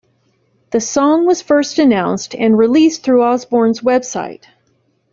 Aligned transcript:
The 0.71 0.79
song 0.81 1.27
was 1.27 1.43
first 1.43 1.77
announced 1.77 2.33
and 2.33 2.57
released 2.57 3.03
through 3.03 3.21
Osbourne's 3.21 3.81
website. 3.81 4.45